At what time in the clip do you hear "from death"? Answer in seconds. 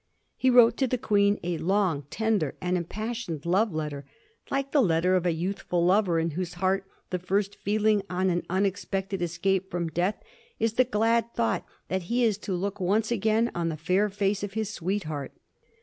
9.69-10.15